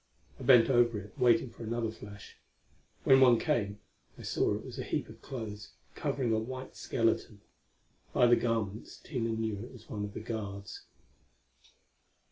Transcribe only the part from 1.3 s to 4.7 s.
for another flash. When one came I saw it